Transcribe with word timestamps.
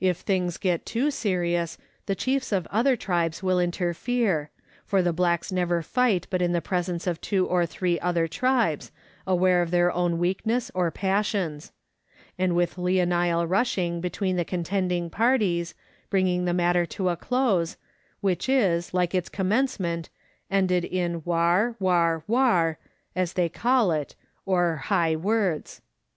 If 0.00 0.18
things 0.18 0.58
get 0.58 0.84
too 0.84 1.12
serious, 1.12 1.78
the 2.06 2.16
chiefs 2.16 2.50
of 2.50 2.66
other 2.72 2.96
tribes 2.96 3.40
will 3.40 3.60
interfere 3.60 4.50
(for 4.84 5.00
the 5.00 5.12
blacks 5.12 5.52
never 5.52 5.80
fight 5.80 6.26
but 6.28 6.42
in 6.42 6.50
the 6.50 6.60
presence 6.60 7.06
of 7.06 7.20
two 7.20 7.46
or 7.46 7.64
three 7.64 8.00
other 8.00 8.26
tribes, 8.26 8.90
aware 9.28 9.62
of 9.62 9.70
their 9.70 9.92
own 9.92 10.18
weakness 10.18 10.72
or 10.74 10.90
passions), 10.90 11.70
and 12.36 12.56
with 12.56 12.74
leonile 12.76 13.46
rushing 13.48 14.00
between 14.00 14.34
the 14.34 14.44
contending 14.44 15.08
parties, 15.08 15.74
bring 16.10 16.46
the 16.46 16.52
matter 16.52 16.84
to 16.86 17.08
a 17.08 17.16
close, 17.16 17.76
which 18.20 18.48
is, 18.48 18.92
like 18.92 19.14
its 19.14 19.28
commencement, 19.28 20.10
ended 20.50 20.84
in 20.84 21.22
war, 21.24 21.76
war, 21.78 22.24
war, 22.26 22.76
as 23.14 23.34
they 23.34 23.48
call 23.48 23.92
it, 23.92 24.16
or 24.44 24.74
high 24.88 25.14
words. 25.14 25.80